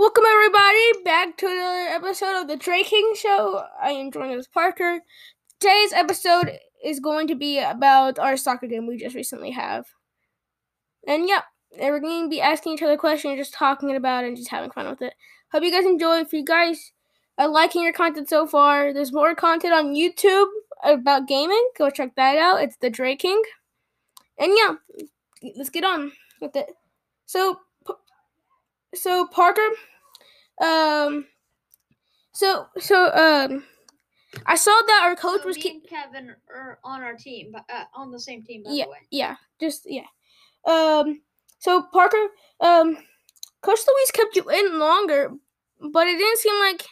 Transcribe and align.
Welcome 0.00 0.24
everybody 0.26 1.04
back 1.04 1.36
to 1.36 1.46
another 1.46 1.94
episode 1.94 2.40
of 2.40 2.48
the 2.48 2.56
Trey 2.56 2.84
King 2.84 3.12
Show. 3.14 3.62
I 3.82 3.90
am 3.90 4.10
joined 4.10 4.34
with 4.34 4.50
Parker. 4.50 5.00
Today's 5.60 5.92
episode 5.92 6.58
is 6.82 7.00
going 7.00 7.26
to 7.26 7.34
be 7.34 7.58
about 7.58 8.18
our 8.18 8.38
soccer 8.38 8.66
game 8.66 8.86
we 8.86 8.96
just 8.96 9.14
recently 9.14 9.50
have. 9.50 9.84
And 11.06 11.28
yeah, 11.28 11.42
and 11.78 11.90
we're 11.90 12.00
going 12.00 12.22
to 12.22 12.30
be 12.30 12.40
asking 12.40 12.72
each 12.72 12.82
other 12.82 12.96
questions, 12.96 13.36
just 13.36 13.52
talking 13.52 13.94
about 13.94 14.24
it, 14.24 14.28
and 14.28 14.38
just 14.38 14.48
having 14.48 14.70
fun 14.70 14.88
with 14.88 15.02
it. 15.02 15.12
Hope 15.52 15.64
you 15.64 15.70
guys 15.70 15.84
enjoy. 15.84 16.20
If 16.20 16.32
you 16.32 16.46
guys 16.46 16.92
are 17.36 17.46
liking 17.46 17.82
your 17.82 17.92
content 17.92 18.30
so 18.30 18.46
far, 18.46 18.94
there's 18.94 19.12
more 19.12 19.34
content 19.34 19.74
on 19.74 19.94
YouTube 19.94 20.48
about 20.82 21.28
gaming. 21.28 21.68
Go 21.76 21.90
check 21.90 22.14
that 22.14 22.38
out. 22.38 22.62
It's 22.62 22.78
the 22.78 22.88
Dre 22.88 23.16
King. 23.16 23.42
And 24.38 24.50
yeah, 24.56 24.76
let's 25.58 25.68
get 25.68 25.84
on 25.84 26.12
with 26.40 26.56
it. 26.56 26.70
So, 27.26 27.60
so 28.94 29.26
Parker, 29.26 29.68
um, 30.60 31.26
so 32.32 32.66
so 32.78 33.10
um, 33.12 33.64
I 34.46 34.54
saw 34.56 34.70
that 34.86 35.00
our 35.04 35.16
coach 35.16 35.42
So 35.42 35.48
was 35.48 35.56
me 35.56 35.70
and 35.70 35.88
Kevin 35.88 36.34
are 36.54 36.78
on 36.84 37.02
our 37.02 37.14
team, 37.14 37.50
but 37.52 37.64
uh, 37.72 37.84
on 37.94 38.10
the 38.10 38.20
same 38.20 38.42
team, 38.42 38.62
by 38.64 38.70
yeah 38.72 38.84
the 38.84 38.90
way. 38.90 38.98
yeah 39.10 39.36
just 39.60 39.82
yeah. 39.86 40.06
Um, 40.66 41.22
so 41.58 41.82
Parker, 41.92 42.28
um, 42.60 42.96
Coach 43.62 43.80
Louise 43.86 44.10
kept 44.12 44.36
you 44.36 44.48
in 44.50 44.78
longer, 44.78 45.30
but 45.80 46.06
it 46.06 46.18
didn't 46.18 46.38
seem 46.38 46.58
like. 46.60 46.84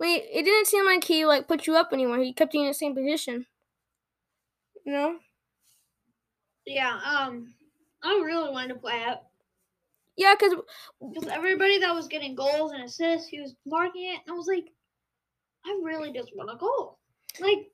Wait, 0.00 0.24
it 0.32 0.42
didn't 0.44 0.66
seem 0.66 0.84
like 0.84 1.04
he 1.04 1.24
like 1.24 1.46
put 1.46 1.66
you 1.68 1.76
up 1.76 1.90
anywhere. 1.92 2.20
He 2.20 2.32
kept 2.32 2.52
you 2.52 2.60
in 2.62 2.66
the 2.66 2.74
same 2.74 2.94
position. 2.96 3.46
You 4.84 4.92
know? 4.92 5.16
Yeah. 6.66 6.98
Um, 7.04 7.54
I 8.02 8.20
really 8.24 8.50
wanted 8.50 8.74
to 8.74 8.80
play 8.80 9.02
it 9.06 9.18
Yeah, 10.16 10.34
cause 10.36 10.52
because 11.12 11.28
everybody 11.28 11.78
that 11.80 11.94
was 11.94 12.06
getting 12.06 12.34
goals 12.34 12.72
and 12.72 12.84
assists, 12.84 13.26
he 13.28 13.40
was 13.40 13.54
marking 13.66 14.04
it, 14.12 14.20
and 14.26 14.30
I 14.30 14.32
was 14.32 14.46
like, 14.46 14.66
I 15.66 15.80
really 15.82 16.12
just 16.12 16.30
want 16.36 16.50
a 16.52 16.56
goal. 16.56 16.98
Like, 17.40 17.66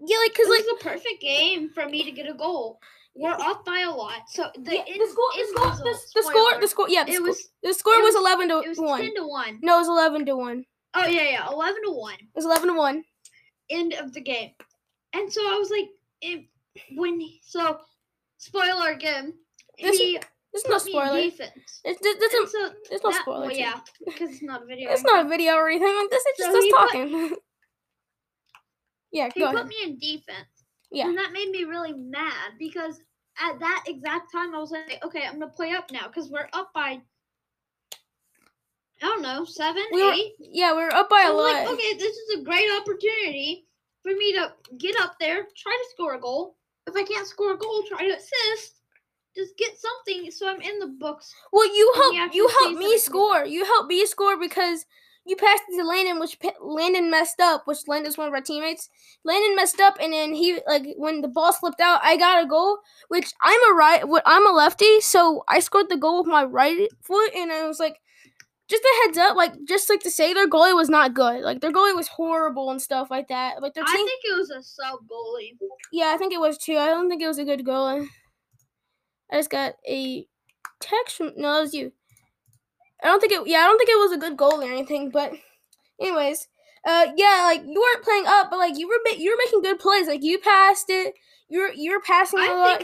yeah, 0.00 0.16
like 0.18 0.34
cause 0.34 0.46
this 0.46 0.66
like 0.66 0.78
the 0.78 0.84
perfect 0.84 1.20
game 1.20 1.70
for 1.70 1.86
me 1.88 2.02
to 2.04 2.10
get 2.10 2.28
a 2.28 2.34
goal. 2.34 2.80
We're 3.16 3.30
up 3.30 3.64
by 3.64 3.84
a 3.86 3.90
lot, 3.92 4.22
so 4.28 4.50
the, 4.56 4.74
yeah, 4.74 4.82
in- 4.88 4.98
the 4.98 5.06
score, 5.06 5.30
the 5.36 5.46
score, 5.54 5.64
the, 5.66 5.70
result, 5.70 6.00
the 6.14 6.22
score, 6.22 6.60
the 6.60 6.68
score, 6.68 6.88
yeah, 6.88 7.04
the 7.04 7.12
it 7.12 7.14
score, 7.14 7.26
was 7.28 7.48
the 7.62 7.74
score 7.74 8.02
was, 8.02 8.14
was- 8.14 8.16
eleven 8.16 8.48
to 8.48 8.58
it 8.58 8.68
was 8.70 8.78
one. 8.80 9.00
ten 9.00 9.14
to 9.14 9.26
one. 9.28 9.58
No, 9.62 9.76
it 9.76 9.80
was 9.82 9.88
eleven 9.88 10.26
to 10.26 10.36
one. 10.36 10.64
Oh 10.94 11.06
yeah, 11.06 11.22
yeah, 11.30 11.46
eleven 11.48 11.80
to 11.84 11.92
one. 11.92 12.14
It 12.14 12.28
was 12.34 12.44
eleven 12.44 12.68
to 12.70 12.74
one. 12.74 13.04
end 13.70 13.92
of 13.94 14.12
the 14.12 14.20
game. 14.20 14.50
And 15.12 15.32
so 15.32 15.40
I 15.42 15.56
was 15.58 15.70
like, 15.70 15.88
it, 16.22 16.46
when 16.96 17.20
so 17.42 17.78
spoiler 18.38 18.90
again, 18.90 19.34
This- 19.80 19.96
he 19.98 20.18
There's 20.54 20.64
no 20.66 20.78
put 20.78 20.84
me 20.86 20.92
in 20.92 20.98
spoiler. 21.02 21.18
It's, 21.18 21.40
it's, 21.40 21.80
it's, 21.84 22.06
And 22.06 22.46
a, 22.46 22.48
so 22.48 22.74
there's 22.88 23.02
no 23.02 23.10
that- 23.10 23.20
spoiler. 23.22 23.40
Well, 23.48 23.52
yeah, 23.56 23.80
because 24.06 24.30
it's 24.30 24.42
not 24.42 24.62
a 24.62 24.66
video. 24.66 24.90
It's 24.92 25.02
not 25.02 25.26
a 25.26 25.28
video 25.28 25.54
or 25.54 25.68
anything 25.68 25.94
like 25.94 26.10
this. 26.10 26.22
It's 26.26 26.38
So 26.44 26.46
just 26.46 26.56
us 26.56 26.62
he 26.64 26.70
put- 26.70 26.78
talking. 26.78 27.36
yeah, 29.12 29.28
He 29.34 29.40
go 29.40 29.46
put 29.50 29.56
ahead. 29.56 29.66
me 29.68 29.76
in 29.84 29.98
defense. 29.98 30.48
Yeah. 30.90 31.08
And 31.08 31.18
that 31.18 31.32
made 31.32 31.50
me 31.50 31.64
really 31.64 31.92
mad 31.92 32.52
because 32.58 33.00
at 33.40 33.58
that 33.58 33.84
exact 33.88 34.30
time 34.30 34.54
I 34.54 34.58
was 34.58 34.70
like, 34.70 35.02
okay, 35.04 35.24
I'm 35.26 35.40
gonna 35.40 35.50
play 35.50 35.72
up 35.72 35.90
now 35.90 36.06
because 36.06 36.30
we're 36.30 36.48
up 36.52 36.70
by. 36.72 37.00
I 39.02 39.06
don't 39.06 39.22
know, 39.22 39.44
seven, 39.44 39.82
We 39.92 40.04
were, 40.04 40.12
eight. 40.12 40.34
yeah, 40.38 40.70
we 40.72 40.82
were 40.84 40.94
up 40.94 41.10
by 41.10 41.24
I 41.26 41.28
a 41.30 41.32
lot. 41.32 41.42
like, 41.52 41.68
okay, 41.68 41.94
this 41.94 42.16
is 42.16 42.38
a 42.38 42.44
great 42.44 42.70
opportunity 42.80 43.66
for 44.02 44.12
me 44.14 44.32
to 44.34 44.52
get 44.78 44.98
up 45.00 45.16
there, 45.18 45.42
try 45.56 45.72
to 45.72 45.88
score 45.90 46.14
a 46.14 46.20
goal. 46.20 46.56
If 46.86 46.94
I 46.94 47.02
can't 47.02 47.26
score 47.26 47.52
a 47.54 47.58
goal, 47.58 47.82
try 47.88 48.06
to 48.06 48.14
assist. 48.14 48.73
Just 49.36 49.56
get 49.56 49.72
something 49.78 50.30
so 50.30 50.48
I'm 50.48 50.60
in 50.60 50.78
the 50.78 50.86
books. 50.86 51.34
Well, 51.52 51.66
you 51.66 51.92
And 51.96 52.12
he 52.12 52.18
helped. 52.18 52.34
You 52.34 52.48
sees 52.64 52.78
me 52.78 52.90
can- 52.90 52.98
score. 53.00 53.44
You 53.44 53.64
helped 53.64 53.88
me 53.88 54.06
score 54.06 54.38
because 54.38 54.86
you 55.26 55.36
passed 55.36 55.62
it 55.68 55.76
to 55.78 55.84
Landon, 55.84 56.20
which 56.20 56.36
Landon 56.60 57.10
messed 57.10 57.40
up. 57.40 57.66
Which 57.66 57.78
Landon's 57.88 58.16
one 58.18 58.28
of 58.28 58.34
our 58.34 58.40
teammates. 58.42 58.88
Landon 59.24 59.56
messed 59.56 59.80
up, 59.80 59.96
and 60.00 60.12
then 60.12 60.34
he 60.34 60.60
like 60.68 60.84
when 60.96 61.20
the 61.22 61.28
ball 61.28 61.52
slipped 61.52 61.80
out, 61.80 62.00
I 62.04 62.16
got 62.16 62.44
a 62.44 62.46
goal. 62.46 62.78
Which 63.08 63.32
I'm 63.42 63.72
a 63.72 63.74
right. 63.74 64.02
wh- 64.02 64.22
I'm 64.26 64.46
a 64.46 64.52
lefty, 64.52 65.00
so 65.00 65.42
I 65.48 65.60
scored 65.60 65.88
the 65.88 65.96
goal 65.96 66.18
with 66.18 66.26
my 66.30 66.44
right 66.44 66.88
foot, 67.02 67.34
and 67.34 67.50
I 67.52 67.66
was 67.66 67.80
like. 67.80 68.00
Just 68.66 68.82
a 68.82 69.02
heads 69.04 69.18
up, 69.18 69.36
like 69.36 69.52
just 69.68 69.90
like 69.90 70.00
to 70.04 70.10
say 70.10 70.32
their 70.32 70.48
goalie 70.48 70.74
was 70.74 70.88
not 70.88 71.12
good. 71.12 71.42
Like 71.42 71.60
their 71.60 71.70
goalie 71.70 71.94
was 71.94 72.08
horrible 72.08 72.70
and 72.70 72.80
stuff 72.80 73.10
like 73.10 73.28
that. 73.28 73.60
Like 73.60 73.74
their 73.74 73.84
I 73.86 73.92
think 73.92 74.10
it 74.24 74.34
was 74.38 74.48
a 74.48 74.62
sub 74.62 75.00
goalie. 75.06 75.52
yeah, 75.92 76.12
I 76.14 76.16
think 76.16 76.32
it 76.32 76.40
was 76.40 76.56
too. 76.56 76.78
I 76.78 76.86
don't 76.86 77.10
think 77.10 77.20
it 77.20 77.26
was 77.26 77.36
a 77.38 77.44
good 77.44 77.62
goalie. 77.62 78.08
I 79.34 79.38
just 79.38 79.50
got 79.50 79.74
a 79.88 80.26
text 80.80 81.16
from 81.16 81.32
no, 81.36 81.58
it 81.58 81.62
was 81.62 81.74
you. 81.74 81.92
I 83.02 83.08
don't 83.08 83.20
think 83.20 83.32
it. 83.32 83.46
Yeah, 83.46 83.58
I 83.58 83.66
don't 83.66 83.78
think 83.78 83.90
it 83.90 83.98
was 83.98 84.12
a 84.12 84.16
good 84.18 84.36
goal 84.36 84.62
or 84.62 84.70
anything. 84.70 85.10
But, 85.10 85.32
anyways, 86.00 86.46
uh, 86.86 87.06
yeah, 87.16 87.42
like 87.44 87.62
you 87.66 87.80
weren't 87.80 88.04
playing 88.04 88.24
up, 88.26 88.48
but 88.50 88.58
like 88.58 88.78
you 88.78 88.86
were, 88.88 89.00
ma- 89.04 89.18
you 89.18 89.30
were 89.32 89.42
making 89.44 89.62
good 89.62 89.78
plays. 89.80 90.06
Like 90.06 90.22
you 90.22 90.38
passed 90.38 90.86
it. 90.88 91.14
You're 91.48 91.72
you're 91.74 92.00
passing 92.00 92.38
a 92.38 92.54
lot. 92.54 92.82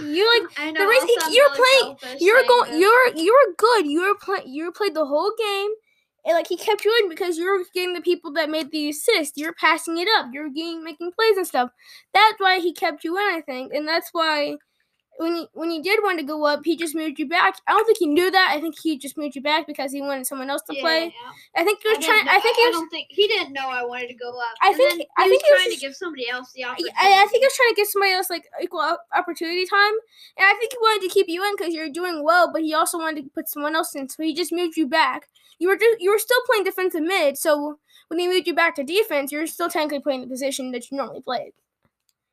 You 0.00 0.40
like 0.42 0.58
I 0.58 0.70
know. 0.70 0.86
reason 0.86 1.08
he- 1.08 1.34
you're 1.36 1.50
really 1.50 1.94
playing- 1.96 2.16
You're 2.20 2.42
going. 2.48 2.80
You're 2.80 3.16
you 3.16 3.32
were 3.32 3.54
good. 3.56 3.86
You 3.86 4.02
were 4.02 4.14
playing. 4.20 4.52
You 4.52 4.66
were 4.66 4.72
played 4.72 4.94
the 4.94 5.06
whole 5.06 5.32
game. 5.38 5.70
And 6.24 6.34
like 6.36 6.46
he 6.48 6.56
kept 6.58 6.84
you 6.84 6.94
in 7.02 7.08
because 7.08 7.38
you 7.38 7.46
were 7.46 7.64
getting 7.74 7.94
the 7.94 8.00
people 8.02 8.32
that 8.34 8.50
made 8.50 8.70
the 8.70 8.90
assist. 8.90 9.34
You're 9.36 9.54
passing 9.54 9.96
it 9.98 10.08
up. 10.16 10.26
You're 10.32 10.50
getting 10.50 10.84
making 10.84 11.12
plays 11.12 11.36
and 11.38 11.46
stuff. 11.46 11.70
That's 12.12 12.38
why 12.38 12.58
he 12.60 12.72
kept 12.74 13.02
you 13.04 13.16
in, 13.16 13.22
I 13.24 13.40
think, 13.40 13.72
and 13.72 13.88
that's 13.88 14.10
why 14.12 14.56
when 15.18 15.34
he 15.34 15.46
when 15.52 15.68
he 15.70 15.82
did 15.82 16.00
want 16.02 16.18
to 16.20 16.24
go 16.24 16.46
up, 16.46 16.60
he 16.64 16.76
just 16.76 16.94
moved 16.94 17.18
you 17.18 17.28
back. 17.28 17.56
I 17.66 17.72
don't 17.72 17.84
think 17.84 17.98
he 17.98 18.06
knew 18.06 18.30
that. 18.30 18.52
I 18.56 18.60
think 18.60 18.76
he 18.80 18.96
just 18.96 19.18
moved 19.18 19.34
you 19.34 19.42
back 19.42 19.66
because 19.66 19.92
he 19.92 20.00
wanted 20.00 20.26
someone 20.26 20.48
else 20.48 20.62
to 20.70 20.74
Yeah, 20.76 20.80
play. 20.82 21.04
yeah. 21.06 21.32
I 21.60 21.64
think 21.64 21.80
he 21.82 21.88
was 21.88 21.98
didn't 21.98 22.10
trying. 22.10 22.24
know- 22.26 22.32
I 22.32 22.40
think 22.40 22.56
he 22.56 22.62
was. 22.66 22.76
I 22.76 22.78
don't 22.78 22.88
think 22.90 23.06
he 23.10 23.26
didn't 23.28 23.52
know 23.52 23.68
I 23.68 23.84
wanted 23.84 24.08
to 24.08 24.14
go 24.14 24.30
up. 24.30 24.54
I 24.62 24.68
and 24.68 24.76
think- 24.76 25.08
I 25.18 25.24
he 25.24 25.30
think 25.30 25.42
was 25.42 25.48
he 25.48 25.52
was 25.52 25.60
trying 25.60 25.70
just- 25.70 25.80
to 25.82 25.86
give 25.88 25.96
somebody 25.96 26.28
else 26.30 26.52
the 26.52 26.64
opportunity. 26.64 26.94
I, 27.00 27.22
I 27.22 27.26
think 27.26 27.40
he 27.42 27.46
was 27.46 27.56
trying 27.56 27.68
to 27.70 27.74
give 27.74 27.88
somebody 27.88 28.12
else 28.12 28.30
like 28.30 28.44
equal 28.62 28.96
opportunity 29.14 29.66
time, 29.66 29.94
and 30.38 30.46
I 30.46 30.54
think 30.54 30.72
he 30.72 30.78
wanted 30.80 31.08
to 31.08 31.12
keep 31.14 31.28
you 31.28 31.44
in 31.44 31.56
because 31.56 31.74
you're 31.74 31.90
doing 31.90 32.22
well. 32.24 32.52
But 32.52 32.62
he 32.62 32.72
also 32.74 32.98
wanted 32.98 33.24
to 33.24 33.30
put 33.30 33.48
someone 33.48 33.74
else 33.76 33.94
in, 33.94 34.08
so 34.08 34.22
he 34.22 34.34
just 34.34 34.52
moved 34.52 34.76
you 34.76 34.86
back. 34.86 35.28
You 35.58 35.68
were 35.68 35.76
just 35.76 36.00
you 36.00 36.10
were 36.12 36.18
still 36.18 36.40
playing 36.46 36.64
defensive 36.64 37.02
mid, 37.02 37.36
so 37.36 37.80
when 38.06 38.20
he 38.20 38.28
moved 38.28 38.46
you 38.46 38.54
back 38.54 38.76
to 38.76 38.84
defense, 38.84 39.32
you're 39.32 39.46
still 39.48 39.68
technically 39.68 39.98
playing 40.00 40.20
the 40.22 40.26
position 40.28 40.70
that 40.72 40.90
you 40.90 40.96
normally 40.96 41.20
played. 41.20 41.52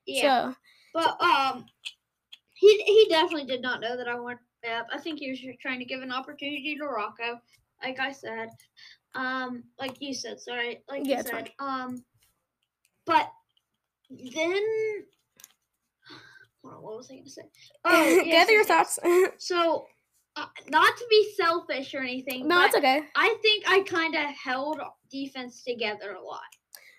yeah, 0.06 0.52
So 0.52 0.56
but 0.94 1.22
um, 1.22 1.66
he 2.56 2.82
he 2.84 3.08
definitely 3.10 3.46
did 3.46 3.62
not 3.62 3.82
know 3.82 3.96
that 3.98 4.08
I 4.08 4.20
wanted 4.20 4.40
to 4.64 4.72
up. 4.72 4.88
I 4.92 4.98
think 4.98 5.20
he 5.20 5.30
was 5.30 5.40
just 5.40 5.60
trying 5.60 5.80
to 5.80 5.86
give 5.86 6.02
an 6.02 6.12
opportunity 6.12 6.76
to 6.78 6.86
Rocco, 6.86 7.40
like 7.84 8.00
I 8.00 8.12
said. 8.12 8.50
Um, 9.14 9.64
like 9.80 10.02
you 10.02 10.14
said, 10.14 10.40
sorry, 10.40 10.84
like 10.90 11.02
Yeah, 11.06 11.16
you 11.16 11.20
it's 11.22 11.32
fine. 11.32 11.46
said. 11.46 11.54
Um, 11.60 12.04
but 13.06 13.30
then. 14.10 14.64
On, 16.64 16.72
what 16.82 16.98
was 16.98 17.12
I 17.12 17.16
gonna 17.18 17.30
say? 17.30 17.44
Oh, 17.86 18.04
yes, 18.08 18.26
gather 18.26 18.52
your 18.52 18.66
thoughts. 18.66 19.00
So, 19.38 19.86
uh, 20.36 20.48
not 20.70 20.98
to 20.98 21.06
be 21.10 21.34
selfish 21.38 21.94
or 21.94 22.00
anything, 22.02 22.48
no, 22.48 22.56
but 22.56 22.66
it's 22.68 22.78
okay. 22.78 23.04
I 23.16 23.38
think 23.42 23.64
I 23.70 23.82
kind 23.82 24.16
of 24.16 24.26
held 24.36 24.82
defense 25.12 25.64
together 25.64 26.14
a 26.14 26.22
lot. 26.22 26.42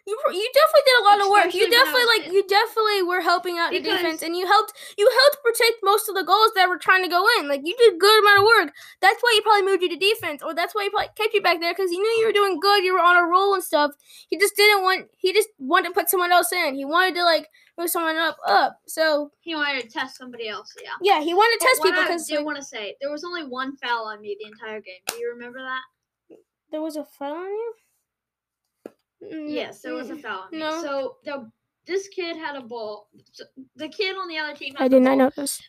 You 0.06 0.16
you 0.30 0.50
definitely 0.54 0.86
did 0.86 0.98
a 1.00 1.04
lot 1.04 1.20
of 1.20 1.28
work. 1.30 1.54
You 1.54 1.66
Especially 1.66 1.66
when 1.66 1.74
I 1.74 1.84
definitely 1.84 2.06
like 2.14 2.32
you 2.32 2.42
definitely 2.46 3.02
were 3.02 3.20
helping 3.20 3.58
out 3.58 3.72
the 3.72 3.80
defense, 3.80 4.22
and 4.22 4.36
you 4.36 4.46
helped 4.46 4.72
you 4.96 5.10
helped 5.10 5.42
protect 5.42 5.82
most 5.82 6.08
of 6.08 6.14
the 6.14 6.22
goals 6.22 6.52
that 6.54 6.68
were 6.68 6.78
trying 6.78 7.02
to 7.02 7.08
go 7.08 7.26
in. 7.38 7.48
Like 7.48 7.62
you 7.64 7.74
did 7.76 7.94
a 7.94 7.98
good 7.98 8.22
amount 8.22 8.38
of 8.38 8.44
work. 8.44 8.74
That's 9.02 9.20
why 9.20 9.32
he 9.34 9.40
probably 9.40 9.66
moved 9.66 9.82
you 9.82 9.90
to 9.90 9.96
defense, 9.96 10.42
or 10.42 10.54
that's 10.54 10.74
why 10.76 10.84
he 10.84 10.90
probably 10.90 11.10
kept 11.18 11.34
you 11.34 11.42
back 11.42 11.60
there 11.60 11.74
because 11.74 11.90
he 11.90 11.98
knew 11.98 12.14
you 12.22 12.26
were 12.26 12.32
doing 12.32 12.60
good. 12.60 12.84
You 12.84 12.94
were 12.94 13.02
on 13.02 13.16
a 13.16 13.26
roll 13.26 13.54
and 13.54 13.64
stuff. 13.64 13.90
He 14.30 14.38
just 14.38 14.54
didn't 14.54 14.82
want. 14.84 15.08
He 15.18 15.32
just 15.32 15.48
wanted 15.58 15.88
to 15.88 15.94
put 15.94 16.08
someone 16.08 16.30
else 16.30 16.52
in. 16.52 16.76
He 16.76 16.84
wanted 16.84 17.16
to 17.16 17.24
like 17.24 17.50
move 17.76 17.90
someone 17.90 18.16
up 18.16 18.36
up. 18.46 18.78
So 18.86 19.32
He 19.40 19.56
wanted 19.56 19.82
to 19.82 19.88
test 19.88 20.18
somebody 20.18 20.48
else, 20.48 20.72
yeah. 20.82 20.90
yeah, 21.02 21.20
he 21.20 21.34
wanted 21.34 21.58
to 21.58 21.64
But 21.64 21.68
test 21.68 21.80
what 21.80 22.06
because 22.06 22.30
I 22.30 22.36
did 22.36 22.44
want 22.44 22.58
to 22.58 22.64
say, 22.64 22.96
there 23.00 23.10
was 23.10 23.24
only 23.24 23.42
one 23.42 23.76
foul 23.76 24.06
on 24.06 24.20
me 24.20 24.36
the 24.38 24.46
entire 24.46 24.80
game. 24.80 25.00
Do 25.08 25.16
you 25.16 25.32
remember 25.32 25.58
that? 25.58 25.82
there 26.70 26.82
was 26.82 26.96
a 26.96 27.04
foul 27.04 27.34
on 27.34 27.44
you. 27.48 27.74
Mm, 29.32 29.52
Yes, 29.52 29.84
it 29.84 29.90
was 29.92 30.10
a 30.10 30.14
mm. 30.14 30.22
foul 30.22 30.46
no. 30.52 30.82
So 30.82 31.16
the 31.24 31.50
this 31.86 32.08
kid 32.08 32.36
had 32.36 32.56
a 32.56 32.60
ball. 32.60 33.08
so 33.32 33.44
The 33.76 33.88
kid 33.88 34.16
on 34.16 34.28
the 34.28 34.38
other 34.38 34.54
team. 34.56 34.74
Had 34.74 34.84
I 34.84 34.88
did 34.88 35.02
not 35.02 35.18
ball, 35.18 35.30
notice. 35.36 35.62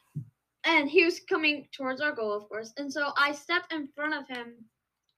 And 0.63 0.89
he 0.89 1.05
was 1.05 1.19
coming 1.29 1.67
towards 1.71 2.01
our 2.01 2.11
goal, 2.11 2.33
of 2.33 2.49
course. 2.49 2.73
And 2.77 2.91
so 2.91 3.11
I 3.17 3.31
stepped 3.31 3.71
in 3.71 3.87
front 3.95 4.13
of 4.13 4.27
him. 4.27 4.55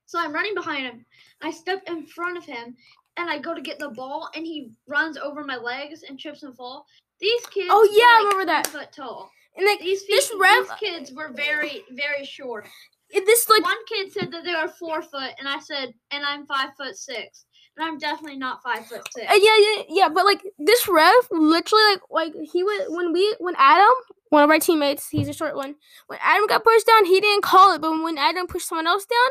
So 0.05 0.19
I'm 0.19 0.33
running 0.33 0.55
behind 0.55 0.85
him. 0.85 1.05
I 1.41 1.51
step 1.51 1.83
in 1.87 2.05
front 2.05 2.37
of 2.37 2.43
him, 2.43 2.75
and 3.17 3.29
I 3.29 3.37
go 3.37 3.53
to 3.53 3.61
get 3.61 3.79
the 3.79 3.89
ball, 3.89 4.29
and 4.35 4.45
he 4.45 4.71
runs 4.87 5.17
over 5.17 5.43
my 5.43 5.55
legs 5.55 6.03
and 6.07 6.19
trips 6.19 6.43
and 6.43 6.55
fall. 6.55 6.85
These 7.19 7.45
kids. 7.47 7.67
Oh, 7.69 7.87
yeah, 7.91 8.03
I 8.03 8.23
like, 8.23 8.33
remember 8.33 8.45
that. 8.51 8.67
Foot 8.67 8.91
tall. 8.91 9.29
And 9.55 9.65
like 9.65 9.79
These, 9.79 10.07
this 10.07 10.31
ref, 10.39 10.67
these 10.67 10.77
kids 10.79 11.13
were 11.13 11.31
very, 11.33 11.83
very 11.91 12.25
short. 12.25 12.67
this 13.11 13.49
like 13.49 13.63
One 13.63 13.85
kid 13.87 14.11
said 14.11 14.31
that 14.31 14.43
they 14.43 14.53
were 14.53 14.67
four 14.67 15.01
foot, 15.01 15.31
and 15.37 15.47
I 15.47 15.59
said, 15.59 15.93
and 16.11 16.25
I'm 16.25 16.45
five 16.45 16.69
foot 16.77 16.95
six. 16.97 17.45
And 17.79 17.87
I'm 17.87 17.97
definitely 17.97 18.37
not 18.37 18.61
five 18.61 18.85
foot 18.85 19.01
six. 19.13 19.25
Uh, 19.31 19.35
yeah, 19.41 19.55
yeah, 19.57 19.83
yeah. 19.89 20.09
But 20.09 20.25
like 20.25 20.41
this 20.59 20.87
ref, 20.87 21.13
literally, 21.31 21.83
like, 21.91 22.01
like 22.09 22.33
he 22.51 22.63
would 22.63 22.85
when 22.89 23.13
we 23.13 23.35
when 23.39 23.55
Adam, 23.57 23.87
one 24.29 24.43
of 24.43 24.49
our 24.49 24.59
teammates, 24.59 25.09
he's 25.09 25.29
a 25.29 25.33
short 25.33 25.55
one. 25.55 25.75
When 26.07 26.19
Adam 26.21 26.47
got 26.47 26.63
pushed 26.63 26.85
down, 26.87 27.05
he 27.05 27.19
didn't 27.21 27.43
call 27.43 27.73
it. 27.73 27.81
But 27.81 27.91
when 28.03 28.17
Adam 28.17 28.47
pushed 28.47 28.67
someone 28.67 28.87
else 28.87 29.05
down, 29.05 29.29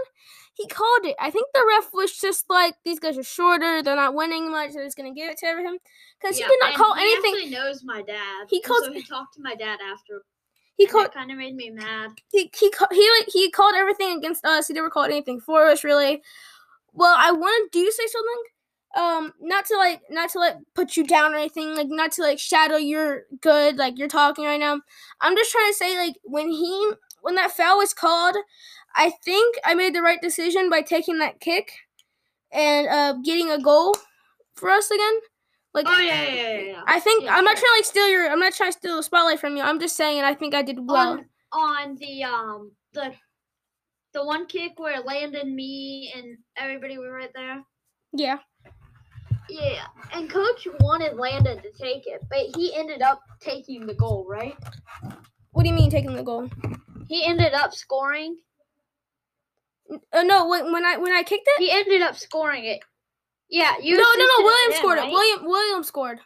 he 0.54 0.66
called 0.66 1.04
it. 1.04 1.14
I 1.20 1.30
think 1.30 1.46
the 1.52 1.64
ref 1.76 1.90
was 1.92 2.16
just 2.16 2.46
like 2.48 2.74
these 2.84 2.98
guys 2.98 3.18
are 3.18 3.22
shorter, 3.22 3.82
they're 3.82 3.94
not 3.96 4.14
winning 4.14 4.50
much, 4.50 4.72
so 4.72 4.82
he's 4.82 4.94
gonna 4.94 5.14
give 5.14 5.30
it 5.30 5.38
to 5.38 5.46
him 5.46 5.78
because 6.20 6.38
Yeah, 6.38 6.46
he 6.46 6.52
did 6.52 6.58
not 6.60 6.74
call 6.74 6.94
he 6.94 7.02
anything. 7.02 7.34
actually 7.34 7.50
knows 7.50 7.84
my 7.84 8.02
dad. 8.02 8.46
He 8.48 8.62
called. 8.62 8.84
So 8.84 8.92
he 8.92 9.02
talked 9.02 9.34
to 9.34 9.42
my 9.42 9.54
dad 9.54 9.78
after. 9.92 10.24
He 10.78 10.86
called 10.86 11.06
That 11.06 11.14
kind 11.14 11.30
of 11.32 11.36
made 11.38 11.56
me 11.56 11.70
mad. 11.70 12.12
he 12.32 12.50
he 12.56 12.72
he 12.92 13.10
like 13.18 13.28
he 13.32 13.50
called 13.50 13.74
everything 13.74 14.16
against 14.16 14.44
us. 14.44 14.68
He 14.68 14.74
never 14.74 14.88
called 14.90 15.10
anything 15.10 15.40
for 15.40 15.66
us 15.66 15.82
really. 15.84 16.22
Well, 16.92 17.14
I 17.16 17.32
want 17.32 17.72
to 17.72 17.78
do 17.78 17.90
say 17.90 18.06
something. 18.06 18.42
Um, 18.96 19.32
not 19.40 19.66
to 19.66 19.76
like 19.76 20.00
not 20.10 20.30
to 20.30 20.38
like 20.38 20.56
put 20.74 20.96
you 20.96 21.04
down 21.04 21.34
or 21.34 21.36
anything, 21.36 21.76
like 21.76 21.88
not 21.88 22.12
to 22.12 22.22
like 22.22 22.38
shadow 22.38 22.76
your 22.76 23.24
good, 23.40 23.76
like 23.76 23.98
you're 23.98 24.08
talking 24.08 24.44
right 24.44 24.58
now. 24.58 24.80
I'm 25.20 25.36
just 25.36 25.52
trying 25.52 25.70
to 25.70 25.76
say 25.76 25.96
like 25.98 26.16
when 26.24 26.48
he 26.50 26.92
when 27.20 27.34
that 27.34 27.52
foul 27.52 27.78
was 27.78 27.92
called, 27.92 28.36
I 28.96 29.10
think 29.24 29.56
I 29.64 29.74
made 29.74 29.94
the 29.94 30.02
right 30.02 30.20
decision 30.20 30.70
by 30.70 30.80
taking 30.80 31.18
that 31.18 31.38
kick 31.40 31.72
and 32.50 32.88
uh 32.88 33.14
getting 33.24 33.50
a 33.50 33.60
goal 33.60 33.94
for 34.56 34.70
us 34.70 34.90
again. 34.90 35.18
Like 35.74 35.86
Oh 35.88 35.98
yeah, 36.00 36.22
yeah, 36.22 36.32
yeah. 36.32 36.60
yeah. 36.60 36.82
I 36.86 36.98
think 36.98 37.24
Yeah, 37.24 37.36
I'm 37.36 37.44
not 37.44 37.52
trying 37.52 37.62
to 37.62 37.76
like 37.78 37.84
steal 37.84 38.08
your 38.08 38.30
I'm 38.30 38.40
not 38.40 38.54
trying 38.54 38.72
to 38.72 38.78
steal 38.78 38.96
the 38.96 39.02
spotlight 39.02 39.38
from 39.38 39.56
you. 39.56 39.62
I'm 39.62 39.78
just 39.78 39.96
saying 39.96 40.22
I 40.22 40.34
think 40.34 40.54
I 40.54 40.62
did 40.62 40.78
well. 40.80 41.12
on 41.12 41.24
on 41.52 41.96
the 41.96 42.24
um 42.24 42.72
the 42.94 43.12
the 44.14 44.24
one 44.24 44.46
kick 44.46 44.78
where 44.78 45.00
Landon, 45.00 45.54
me 45.54 46.12
and 46.16 46.38
everybody 46.56 46.98
were 46.98 47.12
right 47.12 47.30
there. 47.34 47.62
yeah. 48.12 48.38
Yeah, 49.50 49.86
and 50.12 50.28
coach 50.28 50.68
wanted 50.80 51.16
Landon 51.16 51.56
to 51.62 51.70
take 51.80 52.06
it, 52.06 52.20
but 52.28 52.54
he 52.54 52.74
ended 52.76 53.00
up 53.00 53.22
taking 53.40 53.86
the 53.86 53.94
goal, 53.94 54.26
right? 54.28 54.54
What 55.52 55.62
do 55.62 55.70
you 55.70 55.74
mean 55.74 55.90
taking 55.90 56.14
the 56.14 56.22
goal? 56.22 56.50
He 57.08 57.24
ended 57.24 57.54
up 57.54 57.72
scoring. 57.72 58.36
Uh, 60.12 60.22
no, 60.22 60.46
when, 60.48 60.70
when 60.70 60.84
I 60.84 60.98
when 60.98 61.12
I 61.14 61.22
kicked 61.22 61.46
it. 61.46 61.62
He 61.62 61.70
ended 61.70 62.02
up 62.02 62.14
scoring 62.16 62.66
it. 62.66 62.80
Yeah, 63.48 63.72
you. 63.82 63.96
no, 63.96 64.02
no, 64.02 64.24
no. 64.26 64.44
William 64.44 64.70
him, 64.72 64.76
scored 64.76 64.98
right? 64.98 65.08
it. 65.08 65.12
William 65.12 65.44
William 65.46 65.82
scored. 65.82 66.18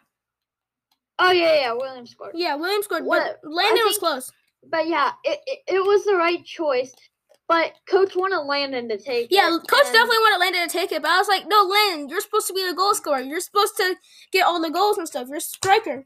Oh 1.19 1.31
yeah, 1.31 1.61
yeah. 1.61 1.71
William 1.71 2.05
scored. 2.05 2.31
Yeah, 2.35 2.55
William 2.55 2.83
scored. 2.83 3.05
What- 3.05 3.39
But 3.41 3.49
Landon 3.49 3.85
was 3.85 3.97
close. 3.99 4.29
But 4.69 4.89
yeah, 4.89 5.11
it, 5.23 5.39
it 5.47 5.59
it 5.75 5.79
was 5.85 6.03
the 6.03 6.15
right 6.15 6.43
choice. 6.43 6.93
But 7.47 7.73
coach 7.87 8.15
wanted 8.15 8.39
Landon 8.39 8.87
to 8.89 8.97
take 8.97 9.27
Yeah, 9.29 9.47
it. 9.47 9.51
Yeah, 9.51 9.57
coach 9.69 9.85
and- 9.85 9.93
definitely 9.93 10.17
wanted 10.19 10.39
Landon 10.39 10.67
to 10.67 10.71
take 10.71 10.91
it, 10.91 11.01
but 11.01 11.11
I 11.11 11.17
was 11.19 11.27
like, 11.27 11.45
no, 11.47 11.63
Landon, 11.63 12.09
you're 12.09 12.21
supposed 12.21 12.47
to 12.47 12.53
be 12.53 12.65
the 12.67 12.73
goal 12.73 12.93
scorer. 12.95 13.19
You're 13.19 13.41
supposed 13.41 13.75
to 13.77 13.95
get 14.31 14.45
all 14.45 14.61
the 14.61 14.69
goals 14.69 14.97
and 14.97 15.07
stuff. 15.07 15.27
You're 15.27 15.37
a 15.37 15.41
striker. 15.41 16.05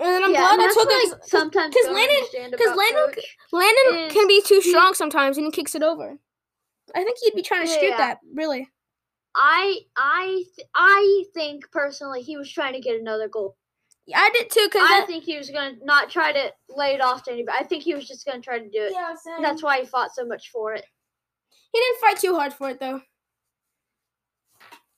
And 0.00 0.06
then 0.06 0.22
I'm 0.22 0.30
yeah, 0.32 0.40
glad 0.40 0.52
and 0.60 0.62
I 0.62 0.68
took 0.72 0.88
it. 0.88 1.24
Sometimes 1.24 1.74
'cause 1.74 1.84
don't 1.86 1.94
Landon- 1.96 2.16
understand 2.16 2.52
'cause 2.56 2.66
about 2.68 2.76
Landon 2.78 3.14
coach. 3.14 3.36
Landon 3.50 3.94
is 4.06 4.12
can 4.12 4.28
be 4.28 4.40
too 4.40 4.60
he- 4.62 4.70
strong 4.70 4.94
sometimes, 4.94 5.36
and 5.36 5.46
he 5.46 5.50
kicks 5.50 5.74
it 5.74 5.82
over. 5.82 6.16
I 6.94 7.02
think 7.04 7.18
he'd 7.20 7.34
be 7.34 7.42
trying 7.42 7.66
to 7.66 7.72
Yeah, 7.72 7.80
shoot 7.80 7.88
yeah. 7.88 7.96
that. 7.96 8.18
Really. 8.32 8.68
I 9.34 9.80
I 9.96 10.44
th- 10.56 10.68
I 10.74 11.24
think 11.34 11.70
personally 11.72 12.22
he 12.22 12.36
was 12.36 12.50
trying 12.50 12.74
to 12.74 12.80
get 12.80 12.98
another 13.00 13.28
goal. 13.28 13.56
Yeah, 14.08 14.20
I 14.20 14.30
did 14.32 14.48
too, 14.50 14.68
cause 14.72 14.80
I 14.82 15.00
that- 15.00 15.06
think 15.06 15.24
he 15.24 15.36
was 15.36 15.50
gonna 15.50 15.76
not 15.82 16.08
try 16.08 16.32
to 16.32 16.52
lay 16.70 16.94
it 16.94 17.02
off 17.02 17.24
to 17.24 17.30
anybody. 17.32 17.58
I 17.60 17.64
think 17.64 17.82
he 17.82 17.94
was 17.94 18.08
just 18.08 18.24
gonna 18.24 18.40
try 18.40 18.58
to 18.58 18.64
do 18.64 18.70
it. 18.84 18.92
yeah, 18.92 19.14
same. 19.14 19.42
That's 19.42 19.62
why 19.62 19.80
he 19.80 19.86
fought 19.86 20.14
so 20.14 20.24
much 20.24 20.48
for 20.50 20.72
it. 20.74 20.84
he 21.72 21.78
didn't 21.78 22.00
fight 22.00 22.16
too 22.18 22.34
hard 22.34 22.54
for 22.54 22.70
it 22.70 22.80
though. 22.80 23.02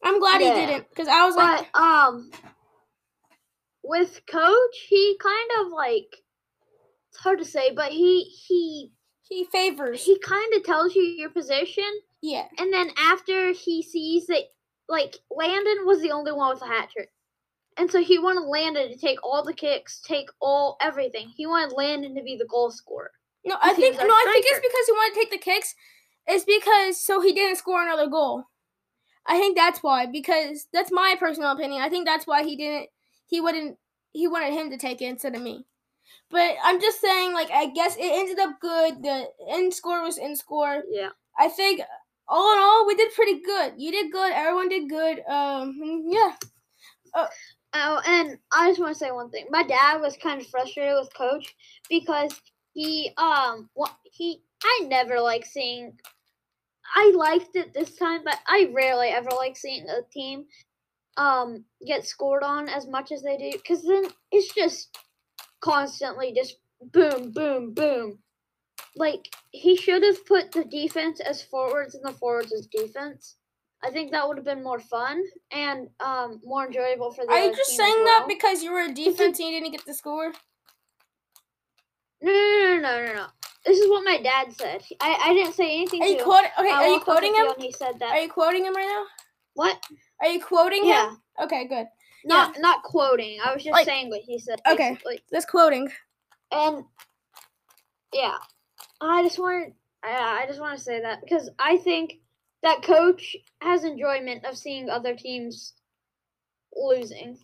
I'm 0.04 0.20
glad 0.20 0.40
Yeah. 0.40 0.54
he 0.60 0.66
didn't, 0.66 0.94
cause 0.94 1.08
I 1.08 1.26
was 1.26 1.34
like, 1.36 1.76
um, 1.76 2.30
with 3.82 4.20
coach, 4.26 4.76
he 4.88 5.18
kind 5.20 5.50
of 5.60 5.72
like 5.72 6.06
it's 7.08 7.18
hard 7.18 7.40
to 7.40 7.44
say, 7.44 7.72
but 7.74 7.90
he 7.90 8.22
he 8.22 8.92
he 9.22 9.44
favors. 9.44 10.04
he 10.04 10.18
kind 10.20 10.54
of 10.54 10.62
tells 10.62 10.94
you 10.94 11.02
your 11.02 11.30
position, 11.30 11.90
yeah. 12.22 12.46
and 12.58 12.72
then 12.72 12.92
after 12.96 13.50
he 13.52 13.82
sees 13.82 14.26
that 14.28 14.44
like 14.88 15.16
Landon 15.30 15.84
was 15.84 16.00
the 16.00 16.12
only 16.12 16.30
one 16.32 16.54
with 16.54 16.62
a 16.62 16.66
hat 16.66 16.90
trick. 16.90 17.10
And 17.80 17.90
so 17.90 18.02
he 18.02 18.18
wanted 18.18 18.46
Landon 18.46 18.90
to 18.90 18.98
take 18.98 19.24
all 19.24 19.42
the 19.42 19.54
kicks, 19.54 20.02
take 20.02 20.28
all 20.38 20.76
everything. 20.82 21.32
He 21.34 21.46
wanted 21.46 21.74
Landon 21.74 22.14
to 22.14 22.22
be 22.22 22.36
the 22.36 22.44
goal 22.44 22.70
scorer. 22.70 23.10
No, 23.42 23.56
I 23.62 23.72
think 23.72 23.96
no, 23.96 24.04
I 24.04 24.30
think 24.34 24.44
it's 24.46 24.60
because 24.60 24.86
he 24.86 24.92
wanted 24.92 25.14
to 25.14 25.20
take 25.20 25.30
the 25.30 25.38
kicks. 25.38 25.74
It's 26.26 26.44
because 26.44 27.02
so 27.02 27.22
he 27.22 27.32
didn't 27.32 27.56
score 27.56 27.82
another 27.82 28.06
goal. 28.06 28.44
I 29.26 29.38
think 29.38 29.56
that's 29.56 29.82
why. 29.82 30.04
Because 30.04 30.66
that's 30.74 30.92
my 30.92 31.16
personal 31.18 31.52
opinion. 31.52 31.80
I 31.80 31.88
think 31.88 32.06
that's 32.06 32.26
why 32.26 32.44
he 32.44 32.54
didn't. 32.54 32.90
He 33.28 33.40
wouldn't. 33.40 33.78
He 34.12 34.28
wanted 34.28 34.52
him 34.52 34.68
to 34.68 34.76
take 34.76 35.00
it 35.00 35.06
instead 35.06 35.34
of 35.34 35.40
me. 35.40 35.64
But 36.30 36.56
I'm 36.62 36.82
just 36.82 37.00
saying, 37.00 37.32
like 37.32 37.50
I 37.50 37.70
guess 37.70 37.96
it 37.96 38.02
ended 38.02 38.40
up 38.40 38.60
good. 38.60 39.02
The 39.02 39.24
end 39.48 39.72
score 39.72 40.02
was 40.02 40.18
in 40.18 40.36
score. 40.36 40.82
Yeah. 40.90 41.10
I 41.38 41.48
think 41.48 41.80
all 42.28 42.52
in 42.52 42.58
all 42.58 42.86
we 42.86 42.94
did 42.94 43.14
pretty 43.14 43.40
good. 43.40 43.72
You 43.78 43.90
did 43.90 44.12
good. 44.12 44.32
Everyone 44.34 44.68
did 44.68 44.90
good. 44.90 45.22
Um, 45.26 46.04
yeah. 46.10 46.34
Oh, 47.72 48.00
and 48.04 48.38
I 48.52 48.70
just 48.70 48.80
want 48.80 48.94
to 48.94 48.98
say 48.98 49.10
one 49.12 49.30
thing. 49.30 49.46
My 49.50 49.62
dad 49.62 50.00
was 50.00 50.16
kind 50.16 50.40
of 50.40 50.48
frustrated 50.48 50.94
with 50.98 51.14
coach 51.14 51.54
because 51.88 52.40
he 52.72 53.12
um 53.16 53.68
he 54.04 54.42
I 54.62 54.86
never 54.86 55.20
like 55.20 55.46
seeing. 55.46 55.92
I 56.94 57.12
liked 57.14 57.54
it 57.54 57.72
this 57.72 57.96
time, 57.96 58.22
but 58.24 58.38
I 58.48 58.70
rarely 58.74 59.08
ever 59.08 59.30
like 59.36 59.56
seeing 59.56 59.88
a 59.88 60.02
team 60.12 60.46
um 61.16 61.64
get 61.86 62.06
scored 62.06 62.42
on 62.42 62.68
as 62.68 62.86
much 62.86 63.12
as 63.12 63.22
they 63.22 63.36
do 63.36 63.50
because 63.52 63.82
then 63.82 64.04
it's 64.32 64.54
just 64.54 64.96
constantly 65.60 66.32
just 66.34 66.56
boom, 66.92 67.32
boom, 67.32 67.72
boom. 67.72 68.18
Like 68.96 69.28
he 69.50 69.76
should 69.76 70.02
have 70.02 70.26
put 70.26 70.52
the 70.52 70.64
defense 70.64 71.20
as 71.20 71.42
forwards 71.42 71.94
and 71.94 72.04
the 72.04 72.12
forwards 72.18 72.52
as 72.52 72.66
defense. 72.66 73.36
I 73.82 73.90
think 73.90 74.10
that 74.10 74.26
would 74.28 74.36
have 74.36 74.44
been 74.44 74.62
more 74.62 74.78
fun 74.78 75.22
and 75.50 75.88
um 76.00 76.40
more 76.44 76.66
enjoyable 76.66 77.12
for 77.12 77.24
the. 77.24 77.32
Are 77.32 77.44
you 77.44 77.54
just 77.56 77.76
saying 77.76 78.04
that 78.04 78.26
because 78.28 78.62
you 78.62 78.72
were 78.72 78.82
a 78.82 78.92
defense 78.92 79.38
and 79.38 79.48
you 79.48 79.60
didn't 79.60 79.72
get 79.72 79.86
the 79.86 79.94
score? 79.94 80.32
No, 82.22 82.30
no, 82.32 82.76
no, 82.76 82.80
no, 82.80 83.06
no, 83.06 83.14
no. 83.14 83.26
This 83.64 83.78
is 83.78 83.88
what 83.90 84.04
my 84.04 84.18
dad 84.22 84.52
said. 84.52 84.82
I, 85.00 85.18
I 85.26 85.34
didn't 85.34 85.54
say 85.54 85.76
anything 85.76 86.02
Are 86.02 86.06
you 86.06 86.22
quoting? 86.22 86.50
Okay, 86.58 86.70
I 86.70 86.74
are 86.74 86.86
you 86.86 86.92
walked 86.92 87.08
off 87.08 87.20
the 87.20 87.28
quoting 87.28 87.34
him? 87.34 87.52
he 87.58 87.72
said 87.72 87.98
that. 87.98 88.12
Are 88.12 88.20
you 88.20 88.30
quoting 88.30 88.64
him 88.64 88.74
right 88.74 88.86
now? 88.86 89.04
what? 89.54 89.82
Are 90.20 90.28
you 90.28 90.42
quoting 90.42 90.84
him? 90.84 90.90
Yeah. 90.90 91.10
him? 91.10 91.16
Okay, 91.42 91.66
good. 91.66 91.86
Not 92.24 92.56
not 92.58 92.82
quoting. 92.82 93.38
I 93.44 93.54
was 93.54 93.62
just 93.62 93.72
Like- 93.72 93.86
saying 93.86 94.10
what 94.10 94.20
he 94.22 94.38
said. 94.38 94.60
Okay. 94.70 94.90
basically. 94.90 95.20
That's 95.30 95.46
quoting. 95.46 95.90
And 96.52 96.84
yeah, 98.12 98.36
I 99.00 99.22
just 99.22 99.38
want 99.38 99.74
I, 100.02 100.42
I 100.42 100.46
just 100.46 100.60
want 100.60 100.76
to 100.76 100.84
say 100.84 101.00
that 101.00 101.20
because 101.22 101.50
I 101.58 101.76
think 101.78 102.20
that 102.62 102.82
coach 102.82 103.36
has 103.60 103.84
enjoyment 103.84 104.44
of 104.44 104.56
seeing 104.56 104.88
other 104.90 105.14
teams 105.14 105.72
losing. 106.74 107.38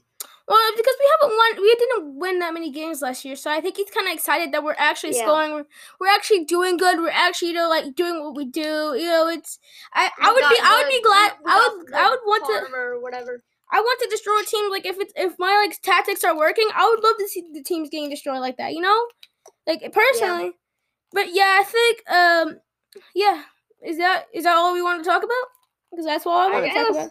Well, 0.48 0.70
because 0.76 0.94
we 1.00 1.10
haven't 1.20 1.36
won, 1.36 1.62
we 1.62 1.74
didn't 1.74 2.18
win 2.18 2.38
that 2.38 2.54
many 2.54 2.70
games 2.70 3.02
last 3.02 3.24
year, 3.24 3.34
so 3.34 3.50
I 3.50 3.60
think 3.60 3.76
he's 3.76 3.90
kind 3.90 4.06
of 4.06 4.14
excited 4.14 4.52
that 4.52 4.62
we're 4.62 4.76
actually 4.78 5.16
Yeah. 5.16 5.22
scoring. 5.24 5.52
We're, 5.52 5.64
we're 5.98 6.14
actually 6.14 6.44
doing 6.44 6.76
good. 6.76 6.98
We're 7.00 7.10
actually, 7.10 7.48
you 7.48 7.54
know, 7.54 7.68
like 7.68 7.96
doing 7.96 8.22
what 8.22 8.36
we 8.36 8.44
do. 8.44 8.94
You 8.96 9.08
know, 9.08 9.28
it's. 9.28 9.58
I, 9.92 10.08
I 10.20 10.32
would 10.32 10.38
be, 10.48 10.56
I 10.62 10.82
would 10.82 10.88
be 10.90 11.02
glad. 11.02 11.32
we- 11.38 11.44
we 11.46 11.50
I 11.50 11.76
would, 11.76 11.94
I 11.94 12.10
would 12.10 12.20
want 12.24 12.44
to. 12.46 12.76
or 12.76 13.00
whatever. 13.00 13.42
I 13.72 13.80
want 13.80 14.00
to 14.02 14.08
destroy 14.08 14.38
a 14.40 14.44
team. 14.44 14.70
Like 14.70 14.86
if 14.86 14.96
it's 15.00 15.12
if 15.16 15.36
my 15.40 15.64
like 15.66 15.80
tactics 15.82 16.22
are 16.22 16.36
working, 16.36 16.68
I 16.72 16.88
would 16.88 17.02
love 17.02 17.16
to 17.18 17.26
see 17.28 17.42
the 17.52 17.64
teams 17.64 17.90
getting 17.90 18.08
destroyed 18.10 18.38
like 18.38 18.58
that. 18.58 18.72
You 18.72 18.82
know, 18.82 19.06
like 19.66 19.80
personally. 19.92 20.52
But 21.12 21.34
yeah, 21.34 21.58
I 21.60 21.64
think 21.64 22.10
um, 22.10 22.60
yeah. 23.16 23.42
Is 23.86 23.98
that 23.98 24.24
is 24.34 24.44
that 24.44 24.56
all 24.56 24.72
we 24.74 24.82
want 24.82 25.02
to 25.02 25.08
talk 25.08 25.22
about? 25.22 25.46
Because 25.90 26.06
that's 26.06 26.26
all 26.26 26.32
I 26.38 26.46
I 26.46 26.60
want 26.60 26.64
to 26.66 26.72
talk 26.72 26.90
about. 26.90 27.10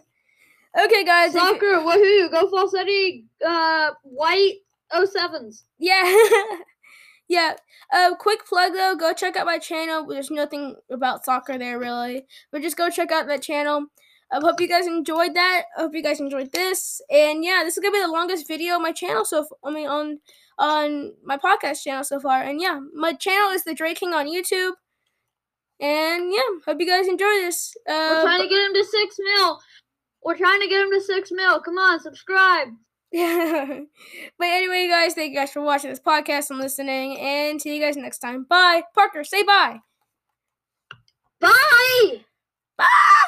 Okay, 0.86 1.06
guys. 1.06 1.32
Soccer, 1.32 1.80
woohoo! 1.80 2.30
Go 2.32 2.50
Fall 2.50 2.68
City, 2.68 3.26
uh, 3.46 3.92
white 4.04 4.56
07s. 4.94 5.64
Yeah. 5.80 6.16
yeah. 7.28 7.54
Uh, 7.94 8.16
quick 8.16 8.46
plug 8.46 8.74
though, 8.74 8.96
go 8.96 9.14
check 9.14 9.36
out 9.36 9.46
my 9.46 9.58
channel. 9.58 10.06
There's 10.06 10.32
nothing 10.32 10.76
about 10.92 11.24
soccer 11.24 11.58
there 11.58 11.80
really, 11.80 12.26
but 12.52 12.62
just 12.62 12.78
go 12.78 12.90
check 12.90 13.12
out 13.12 13.28
that 13.28 13.42
channel. 13.42 13.86
I 14.32 14.40
hope 14.40 14.60
you 14.60 14.68
guys 14.68 14.88
enjoyed 14.88 15.36
that. 15.36 15.64
I 15.78 15.82
hope 15.82 15.94
you 15.94 16.02
guys 16.04 16.20
enjoyed 16.20 16.52
this. 16.52 17.00
And 17.12 17.44
yeah, 17.44 17.62
this 17.64 17.78
is 17.78 17.82
gonna 17.82 17.94
be 17.94 18.02
the 18.02 18.12
longest 18.12 18.48
video 18.48 18.76
on 18.76 18.82
my 18.82 18.92
channel. 18.92 19.24
So 19.24 19.42
f- 19.42 19.48
I 19.64 19.72
mean 19.72 19.88
on 19.88 20.20
on 20.58 21.14
my 21.24 21.38
podcast 21.38 21.84
channel 21.84 22.04
so 22.04 22.20
far. 22.20 22.42
And 22.42 22.60
yeah, 22.60 22.80
my 22.94 23.14
channel 23.14 23.52
is 23.52 23.64
the 23.64 23.76
Drake 23.76 24.00
King 24.00 24.14
on 24.14 24.28
YouTube. 24.28 24.72
And 25.80 26.32
yeah, 26.32 26.42
hope 26.66 26.80
you 26.80 26.88
guys 26.88 27.08
enjoy 27.08 27.26
this. 27.26 27.76
Uh, 27.88 27.92
We're 27.94 28.24
trying 28.24 28.42
to 28.42 28.48
get 28.48 28.66
him 28.66 28.74
to 28.74 28.86
six 28.86 29.16
mil. 29.20 29.60
We're 30.24 30.38
trying 30.38 30.62
to 30.62 30.68
get 30.68 30.82
him 30.82 30.92
to 30.92 31.02
six 31.02 31.32
mil. 31.32 31.60
Come 31.62 31.78
on, 31.78 32.00
subscribe. 32.00 32.70
Yeah. 33.12 33.66
but 34.40 34.46
anyway, 34.46 34.88
guys, 34.90 35.14
thank 35.14 35.34
you 35.34 35.40
guys 35.40 35.52
for 35.52 35.62
watching 35.62 35.90
this 35.90 36.00
podcast 36.00 36.50
and 36.50 36.60
listening. 36.60 37.20
And 37.20 37.62
see 37.62 37.76
you 37.76 37.82
guys 37.82 37.98
next 37.98 38.20
time. 38.20 38.46
Bye. 38.50 38.84
Parker, 38.94 39.24
say 39.24 39.44
bye. 39.44 39.80
Bye. 41.40 42.22
Bye. 42.78 43.26